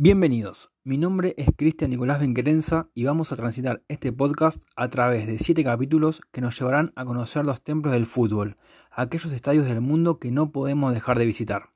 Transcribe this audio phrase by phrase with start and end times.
[0.00, 5.26] Bienvenidos, mi nombre es Cristian Nicolás Benquerenza y vamos a transitar este podcast a través
[5.26, 8.56] de siete capítulos que nos llevarán a conocer los templos del fútbol,
[8.92, 11.70] aquellos estadios del mundo que no podemos dejar de visitar.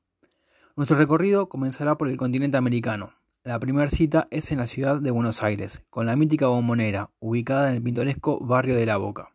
[0.77, 3.13] Nuestro recorrido comenzará por el continente americano.
[3.43, 7.71] La primera cita es en la ciudad de Buenos Aires, con la mítica bombonera, ubicada
[7.71, 9.31] en el pintoresco barrio de La Boca.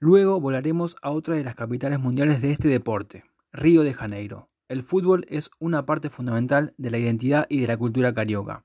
[0.00, 4.82] Luego volaremos a otra de las capitales mundiales de este deporte, Río de Janeiro, el
[4.82, 8.62] fútbol es una parte fundamental de la identidad y de la cultura carioca.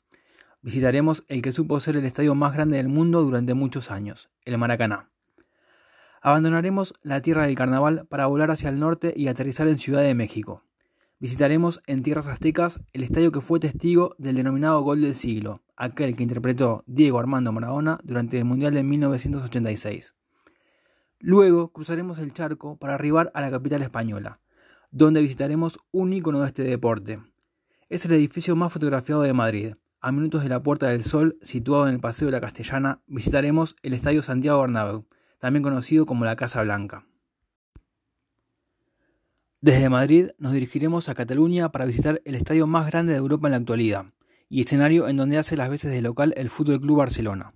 [0.62, 4.58] Visitaremos el que supo ser el estadio más grande del mundo durante muchos años, el
[4.58, 5.10] Maracaná.
[6.22, 10.14] Abandonaremos la tierra del carnaval para volar hacia el norte y aterrizar en Ciudad de
[10.14, 10.64] México.
[11.20, 16.16] Visitaremos en tierras aztecas el estadio que fue testigo del denominado gol del siglo, aquel
[16.16, 20.16] que interpretó Diego Armando Maradona durante el Mundial de 1986.
[21.20, 24.41] Luego cruzaremos el charco para arribar a la capital española,
[24.92, 27.20] donde visitaremos un icono de este deporte.
[27.90, 29.74] Es el edificio más fotografiado de Madrid.
[30.02, 33.76] A minutos de la Puerta del Sol, situado en el Paseo de la Castellana, visitaremos
[33.84, 35.06] el Estadio Santiago Bernabéu,
[35.40, 37.06] también conocido como la Casa Blanca.
[39.62, 43.52] Desde Madrid nos dirigiremos a Cataluña para visitar el estadio más grande de Europa en
[43.52, 44.08] la actualidad
[44.50, 47.54] y escenario en donde hace las veces de local el Fútbol Club Barcelona.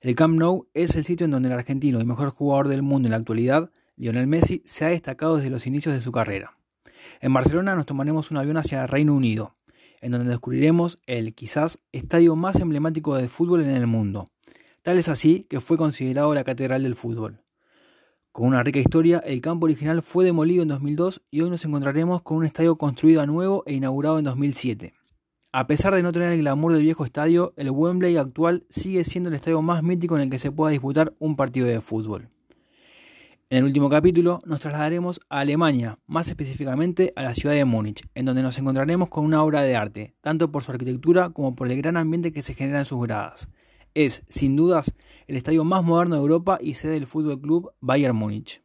[0.00, 3.06] El Camp Nou es el sitio en donde el argentino y mejor jugador del mundo
[3.06, 6.55] en la actualidad, Lionel Messi, se ha destacado desde los inicios de su carrera.
[7.20, 9.52] En Barcelona nos tomaremos un avión hacia el Reino Unido,
[10.00, 14.24] en donde descubriremos el quizás estadio más emblemático de fútbol en el mundo.
[14.82, 17.42] Tal es así que fue considerado la catedral del fútbol.
[18.30, 22.22] Con una rica historia, el campo original fue demolido en 2002 y hoy nos encontraremos
[22.22, 24.92] con un estadio construido a nuevo e inaugurado en 2007.
[25.52, 29.30] A pesar de no tener el glamour del viejo estadio, el Wembley actual sigue siendo
[29.30, 32.28] el estadio más mítico en el que se pueda disputar un partido de fútbol.
[33.48, 38.02] En el último capítulo nos trasladaremos a Alemania, más específicamente a la ciudad de Múnich,
[38.16, 41.70] en donde nos encontraremos con una obra de arte, tanto por su arquitectura como por
[41.70, 43.48] el gran ambiente que se genera en sus gradas.
[43.94, 44.94] Es, sin dudas,
[45.28, 48.60] el estadio más moderno de Europa y sede del Fútbol Club Bayern Múnich.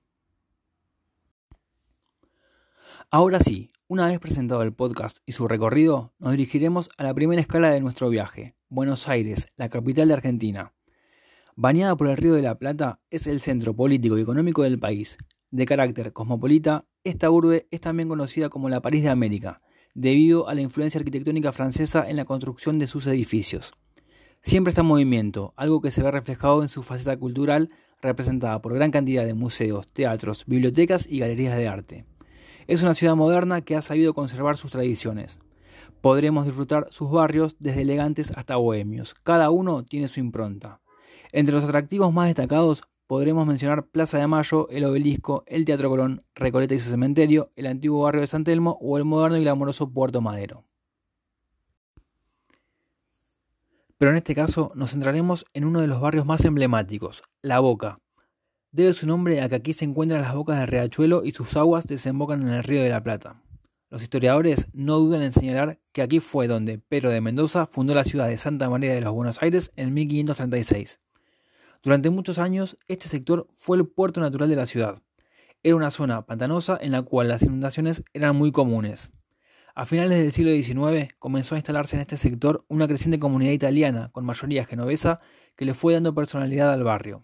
[3.12, 7.40] Ahora sí, una vez presentado el podcast y su recorrido, nos dirigiremos a la primera
[7.40, 10.74] escala de nuestro viaje, Buenos Aires, la capital de Argentina.
[11.58, 15.18] Bañada por el Río de la Plata, es el centro político y económico del país.
[15.52, 19.62] De carácter cosmopolita, esta urbe es también conocida como la París de América,
[19.94, 23.74] debido a la influencia arquitectónica francesa en la construcción de sus edificios.
[24.40, 27.70] Siempre está en movimiento, algo que se ve reflejado en su faceta cultural,
[28.02, 32.06] representada por gran cantidad de museos, teatros, bibliotecas y galerías de arte.
[32.66, 35.40] Es una ciudad moderna que ha sabido conservar sus tradiciones.
[36.00, 40.80] Podremos disfrutar sus barrios desde elegantes hasta bohemios, cada uno tiene su impronta.
[41.32, 46.24] Entre los atractivos más destacados podremos mencionar Plaza de Mayo, el Obelisco, el Teatro Colón,
[46.36, 49.92] Recoleta y su cementerio, el antiguo barrio de San Telmo o el moderno y glamoroso
[49.92, 50.66] Puerto Madero.
[53.98, 57.98] Pero en este caso nos centraremos en uno de los barrios más emblemáticos, La Boca.
[58.72, 61.88] Debe su nombre a que aquí se encuentran las bocas del riachuelo y sus aguas
[61.88, 63.42] desembocan en el río de la Plata.
[63.90, 68.06] Los historiadores no dudan en señalar que aquí fue donde Pedro de Mendoza fundó la
[68.06, 71.00] ciudad de Santa María de los Buenos Aires en 1536.
[71.84, 75.02] Durante muchos años, este sector fue el puerto natural de la ciudad.
[75.64, 79.10] Era una zona pantanosa en la cual las inundaciones eran muy comunes.
[79.74, 84.10] A finales del siglo XIX comenzó a instalarse en este sector una creciente comunidad italiana
[84.12, 85.22] con mayoría genovesa
[85.56, 87.24] que le fue dando personalidad al barrio.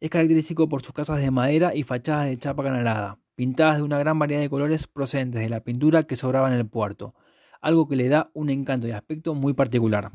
[0.00, 3.98] Es característico por sus casas de madera y fachadas de chapa canalada, pintadas de una
[4.00, 7.14] gran variedad de colores procedentes de la pintura que sobraba en el puerto,
[7.60, 10.10] algo que le da un encanto y aspecto muy particular.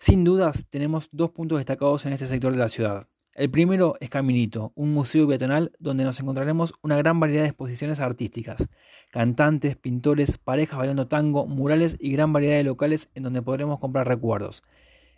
[0.00, 3.08] Sin dudas, tenemos dos puntos destacados en este sector de la ciudad.
[3.34, 7.98] El primero es Caminito, un museo peatonal donde nos encontraremos una gran variedad de exposiciones
[7.98, 8.68] artísticas,
[9.10, 14.06] cantantes, pintores, parejas bailando tango, murales y gran variedad de locales en donde podremos comprar
[14.06, 14.62] recuerdos.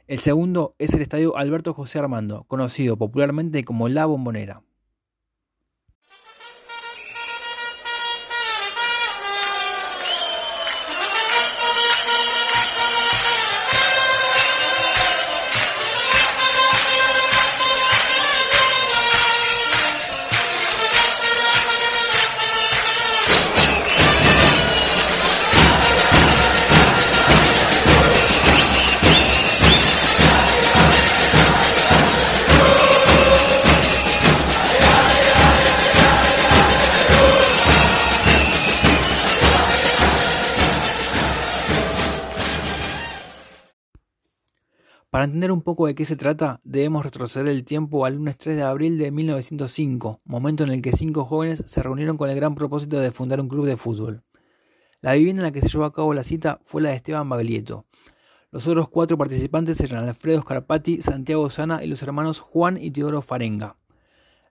[0.07, 4.63] El segundo es el estadio Alberto José Armando, conocido popularmente como La Bombonera.
[45.11, 48.57] Para entender un poco de qué se trata, debemos retroceder el tiempo al lunes 3
[48.57, 52.55] de abril de 1905, momento en el que cinco jóvenes se reunieron con el gran
[52.55, 54.23] propósito de fundar un club de fútbol.
[55.01, 57.29] La vivienda en la que se llevó a cabo la cita fue la de Esteban
[57.29, 57.87] Baglietto.
[58.53, 63.21] Los otros cuatro participantes eran Alfredo Scarpati, Santiago Sana y los hermanos Juan y Teodoro
[63.21, 63.80] Farenga.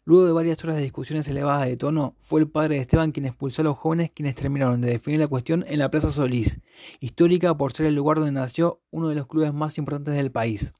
[0.10, 3.28] Luego de varias horas de discusiones elevadas de tono, fue el padre de Esteban quien
[3.28, 6.62] expulsó a los jóvenes quienes terminaron de definir la cuestión en la Plaza Solís,
[7.00, 10.74] histórica por ser el lugar donde nació uno de los clubes más importantes del país.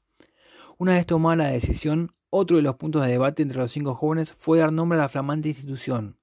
[0.78, 4.32] Una vez tomada la decisión, otro de los puntos de debate entre los cinco jóvenes
[4.32, 6.16] fue dar nombre a la flamante institución.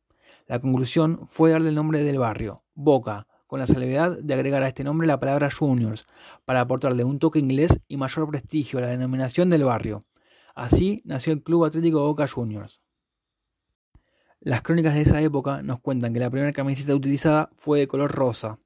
[0.45, 4.67] La conclusión fue darle el nombre del barrio, Boca, con la salvedad de agregar a
[4.67, 6.05] este nombre la palabra Juniors,
[6.43, 10.01] para aportarle un toque inglés y mayor prestigio a la denominación del barrio.
[10.55, 12.81] Así nació el Club Atlético Boca Juniors.
[14.39, 18.11] Las crónicas de esa época nos cuentan que la primera camiseta utilizada fue de color
[18.11, 18.59] rosa.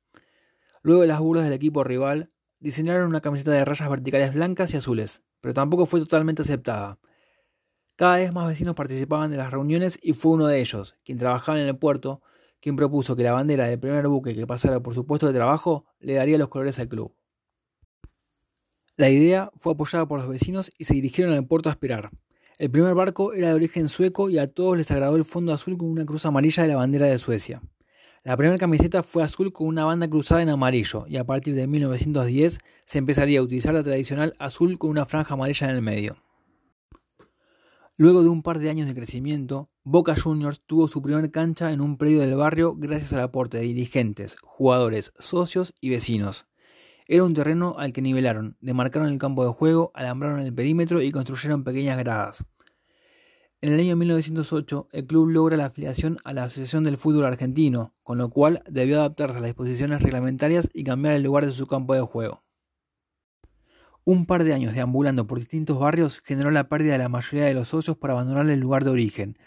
[0.82, 2.30] Luego de las burlas del equipo rival,
[2.60, 7.00] diseñaron una camiseta de rayas verticales blancas y azules, pero tampoco fue totalmente aceptada.
[7.96, 11.60] Cada vez más vecinos participaban de las reuniones y fue uno de ellos, quien trabajaba
[11.60, 12.22] en el puerto,
[12.60, 15.86] quien propuso que la bandera del primer buque que pasara por su puesto de trabajo
[16.00, 17.16] le daría los colores al club.
[18.98, 22.12] La idea fue apoyada por los vecinos y se dirigieron al puerto a esperar.
[22.62, 25.80] El primer barco era de origen sueco y a todos les agradó el fondo azul
[25.80, 27.60] con una cruz amarilla de la bandera de Suecia.
[28.24, 31.66] La primera camiseta fue azul con una banda cruzada en amarillo y a partir de
[31.66, 36.18] 1910 se empezaría a utilizar la tradicional azul con una franja amarilla en el medio.
[37.98, 41.82] Luego de un par de años de crecimiento, Boca Juniors tuvo su primer cancha en
[41.82, 46.46] un predio del barrio gracias al aporte de dirigentes, jugadores, socios y vecinos.
[47.08, 51.12] Era un terreno al que nivelaron, demarcaron el campo de juego, alambraron el perímetro y
[51.12, 52.46] construyeron pequeñas gradas.
[53.64, 57.94] En el año 1908, el club logra la afiliación a la Asociación del Fútbol Argentino,
[58.02, 61.68] con lo cual debió adaptarse a las disposiciones reglamentarias y cambiar el lugar de su
[61.68, 62.44] campo de juego.
[64.04, 67.54] Un par de años deambulando por distintos barrios generó la pérdida de la mayoría de
[67.54, 69.38] los socios para abandonar el lugar de origen,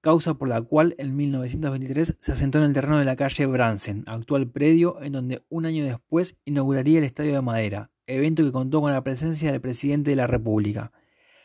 [0.00, 4.04] causa por la cual en 1923 se asentó en el terreno de la calle Bransen,
[4.06, 8.80] actual predio en donde un año después inauguraría el Estadio de Madera, evento que contó
[8.80, 10.92] con la presencia del presidente de la República.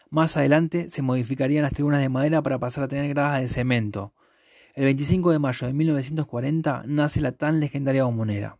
[0.10, 4.14] Más adelante se modificarían las tribunas de madera para pasar a tener gradas de cemento.
[4.74, 8.60] El 25 de mayo de 1940 nace la tan legendaria bombonera.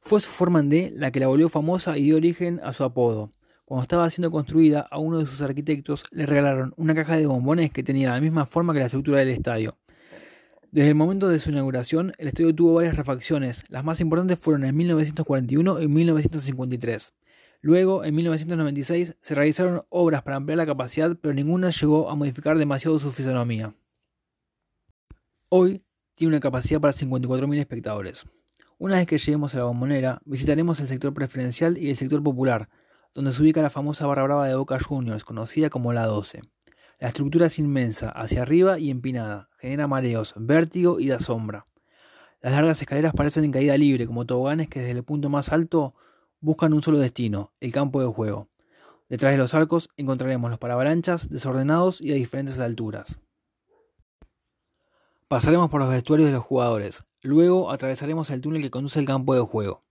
[0.00, 2.84] Fue su forma en D la que la volvió famosa y dio origen a su
[2.84, 3.32] apodo.
[3.64, 7.72] Cuando estaba siendo construida, a uno de sus arquitectos le regalaron una caja de bombones
[7.72, 9.78] que tenía la misma forma que la estructura del estadio.
[10.70, 13.64] Desde el momento de su inauguración, el estadio tuvo varias refacciones.
[13.70, 17.12] Las más importantes fueron en 1941 y 1953.
[17.64, 22.58] Luego, en 1996, se realizaron obras para ampliar la capacidad, pero ninguna llegó a modificar
[22.58, 23.74] demasiado su fisonomía.
[25.48, 25.82] Hoy
[26.14, 28.26] tiene una capacidad para 54.000 espectadores.
[28.76, 32.68] Una vez que lleguemos a la bombonera, visitaremos el sector preferencial y el sector popular,
[33.14, 36.42] donde se ubica la famosa barra brava de Boca Juniors, conocida como la 12.
[36.98, 41.66] La estructura es inmensa, hacia arriba y empinada, genera mareos, vértigo y da sombra.
[42.42, 45.94] Las largas escaleras parecen en caída libre, como toboganes que desde el punto más alto
[46.40, 48.48] buscan un solo destino, el campo de juego.
[49.08, 53.20] Detrás de los arcos encontraremos los paravalanchas desordenados y a diferentes alturas.
[55.28, 59.34] Pasaremos por los vestuarios de los jugadores, luego atravesaremos el túnel que conduce al campo
[59.34, 59.82] de juego.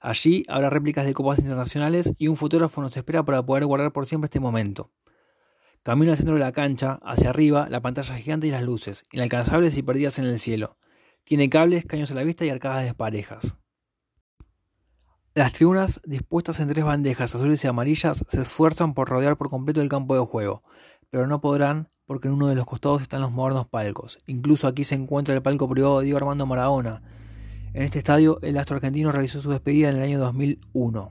[0.00, 4.06] Allí habrá réplicas de copas internacionales y un fotógrafo nos espera para poder guardar por
[4.06, 4.90] siempre este momento.
[5.84, 9.76] Camino al centro de la cancha, hacia arriba, la pantalla gigante y las luces, inalcanzables
[9.78, 10.76] y perdidas en el cielo.
[11.24, 13.56] Tiene cables, caños a la vista y arcadas desparejas.
[15.34, 19.80] Las tribunas, dispuestas en tres bandejas azules y amarillas, se esfuerzan por rodear por completo
[19.80, 20.62] el campo de juego,
[21.10, 24.18] pero no podrán porque en uno de los costados están los modernos palcos.
[24.26, 27.02] Incluso aquí se encuentra el palco privado de Diego Armando Maradona,
[27.74, 31.10] en este estadio, el astro argentino realizó su despedida en el año 2001.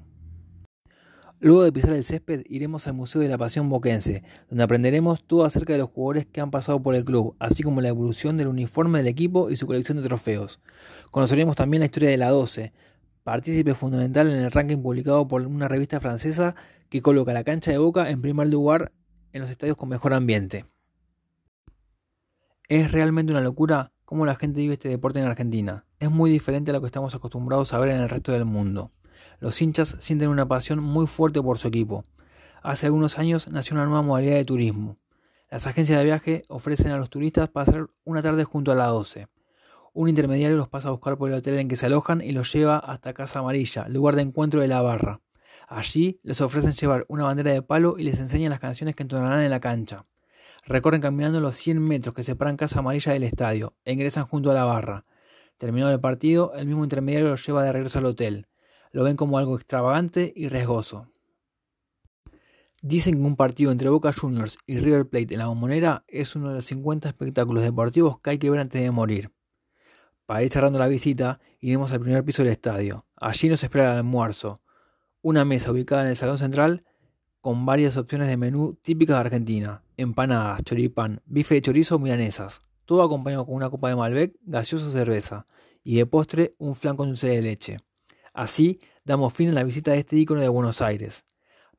[1.40, 5.44] Luego de pisar el césped, iremos al Museo de la Pasión Boquense, donde aprenderemos todo
[5.44, 8.48] acerca de los jugadores que han pasado por el club, así como la evolución del
[8.48, 10.60] uniforme del equipo y su colección de trofeos.
[11.10, 12.74] Conoceremos también la historia de la 12,
[13.24, 16.56] partícipe fundamental en el ranking publicado por una revista francesa
[16.90, 18.92] que coloca la cancha de Boca en primer lugar
[19.34, 20.66] en los estadios con mejor ambiente.
[22.68, 25.86] Es realmente una locura cómo la gente vive este deporte en Argentina.
[26.00, 28.92] Es muy diferente a lo que estamos acostumbrados a ver en el resto del mundo.
[29.40, 32.04] Los hinchas sienten una pasión muy fuerte por su equipo.
[32.62, 34.98] Hace algunos años nació una nueva modalidad de turismo.
[35.50, 39.28] Las agencias de viaje ofrecen a los turistas pasar una tarde junto a la 12.
[39.94, 42.54] Un intermediario los pasa a buscar por el hotel en que se alojan y los
[42.54, 45.20] lleva hasta Casa Amarilla, lugar de encuentro de la barra.
[45.68, 49.42] Allí les ofrecen llevar una bandera de palo y les enseñan las canciones que entonarán
[49.42, 50.06] en la cancha.
[50.66, 54.54] Recorren caminando los 100 metros que separan Casa Amarilla del estadio e ingresan junto a
[54.54, 55.06] la barra.
[55.58, 58.48] Terminado el partido, el mismo intermediario los lleva de regreso al hotel.
[58.92, 61.10] Lo ven como algo extravagante y riesgoso.
[62.82, 66.50] Dicen que un partido entre Boca Juniors y River Plate en la bombonera es uno
[66.50, 69.32] de los 50 espectáculos deportivos que hay que ver antes de morir.
[70.32, 73.06] Para ir cerrando la visita, iremos al primer piso del estadio.
[73.18, 74.62] Allí nos espera el almuerzo.
[75.22, 76.86] Una mesa ubicada en el salón central
[77.42, 82.62] con varias opciones de menú típicas de Argentina, empanadas, choripán, bife de chorizo o milanesas,
[82.86, 85.48] todo acompañado con una copa de Malbec, gaseosa o cerveza,
[85.84, 87.78] y de postre un flan con dulce de leche.
[88.34, 91.26] Así damos fin a la visita de este ícono de Buenos Aires.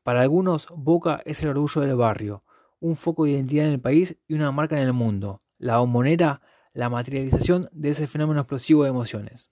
[0.02, 2.44] Para algunos, Boca es el orgullo del barrio,
[2.80, 5.38] un foco de identidad en el país y una marca en el mundo.
[5.56, 6.42] La bombonera,
[6.74, 9.50] la materialización de ese fenómeno explosivo de emociones.